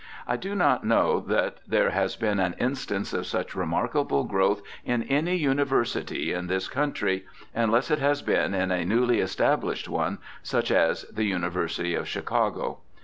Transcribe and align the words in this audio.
I 0.27 0.35
do 0.35 0.55
not 0.55 0.83
know 0.83 1.19
that 1.27 1.57
there 1.67 1.91
has 1.91 2.15
been 2.15 2.39
an 2.39 2.55
instance 2.57 3.13
of 3.13 3.27
such 3.27 3.53
remark 3.53 3.95
able 3.95 4.23
growth 4.23 4.63
in 4.83 5.03
any 5.03 5.35
University 5.35 6.33
in 6.33 6.47
this 6.47 6.67
countr}', 6.67 7.21
unless 7.53 7.91
it 7.91 7.99
has 7.99 8.23
been 8.23 8.55
in 8.55 8.71
a 8.71 8.83
newly 8.83 9.19
established 9.19 9.87
one, 9.87 10.17
such 10.41 10.71
as 10.71 11.03
the 11.03 11.25
Uni 11.25 11.49
versity 11.49 11.95
of 11.95 12.07
Chicago. 12.07 12.79